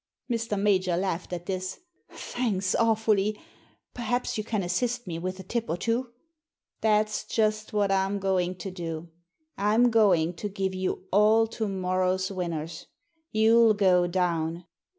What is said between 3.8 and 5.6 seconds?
Perhaps you can assist me with a